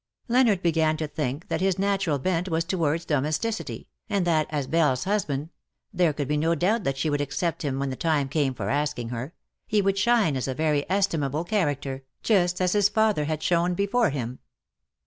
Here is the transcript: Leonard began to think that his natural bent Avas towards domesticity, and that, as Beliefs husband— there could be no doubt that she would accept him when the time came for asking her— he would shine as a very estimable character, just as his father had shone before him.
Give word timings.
Leonard 0.27 0.63
began 0.63 0.97
to 0.97 1.07
think 1.07 1.47
that 1.47 1.61
his 1.61 1.77
natural 1.77 2.17
bent 2.17 2.49
Avas 2.49 2.65
towards 2.65 3.05
domesticity, 3.05 3.87
and 4.09 4.25
that, 4.25 4.47
as 4.49 4.65
Beliefs 4.65 5.03
husband— 5.03 5.49
there 5.93 6.11
could 6.11 6.27
be 6.27 6.37
no 6.37 6.55
doubt 6.55 6.85
that 6.85 6.97
she 6.97 7.07
would 7.07 7.21
accept 7.21 7.61
him 7.61 7.77
when 7.77 7.91
the 7.91 7.95
time 7.95 8.27
came 8.27 8.55
for 8.55 8.71
asking 8.71 9.09
her— 9.09 9.35
he 9.67 9.79
would 9.79 9.99
shine 9.99 10.35
as 10.35 10.47
a 10.47 10.55
very 10.55 10.89
estimable 10.89 11.43
character, 11.43 12.03
just 12.23 12.59
as 12.59 12.73
his 12.73 12.89
father 12.89 13.25
had 13.25 13.43
shone 13.43 13.75
before 13.75 14.09
him. 14.09 14.39